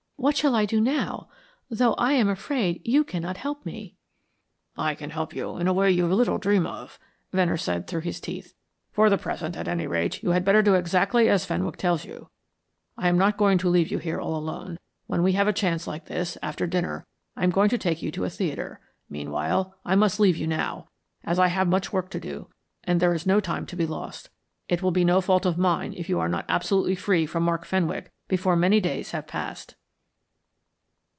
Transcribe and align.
What 0.21 0.37
shall 0.37 0.53
I 0.55 0.65
do 0.65 0.79
now, 0.79 1.29
though 1.67 1.95
I 1.95 2.13
am 2.13 2.29
afraid 2.29 2.81
you 2.85 3.03
cannot 3.03 3.37
help 3.37 3.65
me?" 3.65 3.95
"I 4.77 4.93
can 4.93 5.09
help 5.09 5.35
you 5.35 5.57
in 5.57 5.67
a 5.67 5.73
way 5.73 5.89
you 5.89 6.05
little 6.05 6.37
dream 6.37 6.67
of," 6.67 6.99
Venner 7.33 7.57
said 7.57 7.87
through 7.87 8.01
his 8.01 8.19
teeth. 8.21 8.53
"For 8.91 9.09
the 9.09 9.17
present, 9.17 9.57
at 9.57 9.67
any 9.67 9.87
rate, 9.87 10.21
you 10.21 10.29
had 10.29 10.45
better 10.45 10.61
do 10.61 10.75
exactly 10.75 11.27
as 11.27 11.43
Fenwick 11.45 11.75
tells 11.75 12.05
you. 12.05 12.29
I 12.95 13.07
am 13.07 13.17
not 13.17 13.35
going 13.35 13.57
to 13.57 13.69
leave 13.69 13.89
you 13.89 13.97
here 13.97 14.21
all 14.21 14.35
alone, 14.35 14.77
when 15.07 15.23
we 15.23 15.31
have 15.33 15.47
a 15.47 15.51
chance 15.51 15.87
like 15.87 16.05
this; 16.05 16.37
after 16.43 16.67
dinner, 16.67 17.07
I 17.35 17.43
am 17.43 17.49
going 17.49 17.69
to 17.69 17.77
take 17.79 18.03
you 18.03 18.11
to 18.11 18.23
a 18.23 18.29
theatre. 18.29 18.79
Meanwhile, 19.09 19.73
I 19.83 19.95
must 19.95 20.19
leave 20.19 20.37
you 20.37 20.45
now, 20.45 20.87
as 21.23 21.39
I 21.39 21.47
have 21.47 21.67
much 21.67 21.91
work 21.91 22.11
to 22.11 22.19
do, 22.19 22.47
and 22.83 22.99
there 22.99 23.15
is 23.15 23.25
no 23.25 23.39
time 23.39 23.65
to 23.65 23.75
be 23.75 23.87
lost. 23.87 24.29
It 24.69 24.83
will 24.83 24.91
be 24.91 25.03
no 25.03 25.19
fault 25.19 25.47
of 25.47 25.57
mine 25.57 25.95
if 25.97 26.09
you 26.09 26.19
are 26.19 26.29
not 26.29 26.45
absolutely 26.47 26.93
free 26.93 27.25
from 27.25 27.41
Mark 27.41 27.65
Fenwick 27.65 28.11
before 28.27 28.55
many 28.55 28.79
days 28.79 29.09
have 29.13 29.25
passed." 29.25 29.73